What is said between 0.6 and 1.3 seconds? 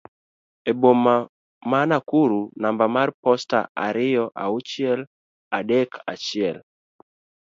e boma